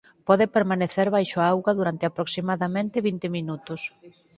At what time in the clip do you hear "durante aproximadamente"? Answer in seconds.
1.79-3.05